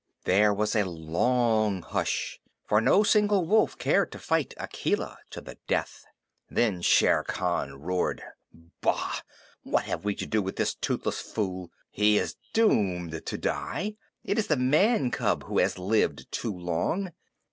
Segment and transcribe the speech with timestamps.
[0.23, 5.59] There was a long hush, for no single wolf cared to fight Akela to the
[5.67, 6.05] death.
[6.49, 8.23] Then Shere Khan roared:
[8.81, 9.17] "Bah!
[9.61, 11.69] What have we to do with this toothless fool?
[11.91, 13.93] He is doomed to die!
[14.23, 17.11] It is the man cub who has lived too long.